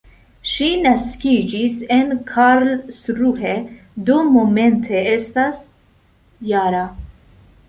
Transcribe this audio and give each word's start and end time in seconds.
Ŝi 0.51 0.67
naskiĝis 0.85 1.83
en 1.97 2.15
Karlsruhe, 2.31 3.53
do 4.09 4.17
momente 4.33 5.05
estas 5.15 5.63
-jara. 5.67 6.83